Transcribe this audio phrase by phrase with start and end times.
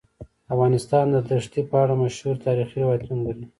[0.53, 3.45] افغانستان د دښتې په اړه مشهور تاریخی روایتونه لري.